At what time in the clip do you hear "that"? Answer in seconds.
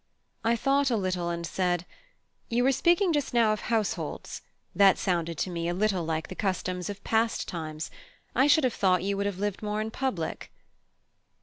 4.73-4.97